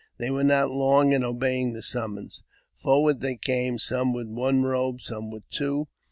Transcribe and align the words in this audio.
They 0.17 0.31
were 0.31 0.43
not 0.43 0.71
long 0.71 1.11
in 1.13 1.23
obeying 1.23 1.73
the 1.73 1.83
summons. 1.83 2.41
Forward 2.81 3.21
they 3.21 3.35
came, 3.35 3.77
some 3.77 4.13
with 4.13 4.25
one 4.25 4.63
robe 4.63 4.95
and 4.95 5.01
some 5.01 5.29
with 5.29 5.47
two. 5.51 5.89